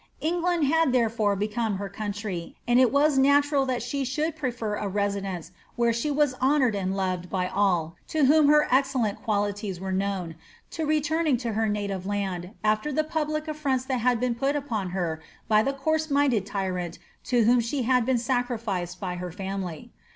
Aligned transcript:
England 0.19 0.65
had 0.65 0.93
therefore 0.93 1.35
become 1.35 1.75
her 1.75 1.87
country, 1.87 2.55
and 2.67 2.79
it 2.79 2.91
was 2.91 3.19
natural 3.19 3.67
that 3.67 3.83
she 3.83 4.03
should 4.03 4.35
prefer 4.35 4.73
a 4.75 4.87
residence 4.87 5.51
where 5.75 5.93
she 5.93 6.09
was 6.09 6.33
honoured 6.41 6.73
and 6.73 6.97
loved 6.97 7.29
by 7.29 7.47
all 7.47 7.95
to 8.07 8.25
whom 8.25 8.47
her 8.47 8.67
excellent 8.71 9.21
qualities 9.21 9.79
were 9.79 9.91
known, 9.91 10.33
to 10.71 10.87
returning 10.87 11.37
to 11.37 11.53
her 11.53 11.69
native 11.69 12.07
land, 12.07 12.49
aAcr 12.65 12.95
the 12.95 13.03
public 13.03 13.45
afironts 13.45 13.85
that 13.85 13.99
had 13.99 14.19
been 14.19 14.33
put 14.33 14.55
upon 14.55 14.89
her 14.89 15.21
by 15.47 15.61
the 15.61 15.71
coarse 15.73 16.09
minded 16.09 16.47
tyrant 16.47 16.97
to 17.23 17.43
whom 17.43 17.59
she 17.59 17.83
had 17.83 18.03
been 18.03 18.17
sacrificed 18.17 18.99
by 18.99 19.17
her 19.17 19.31
family. 19.31 19.91